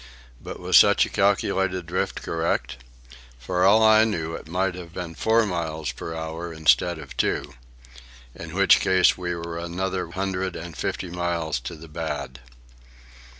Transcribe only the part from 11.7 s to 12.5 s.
the bad.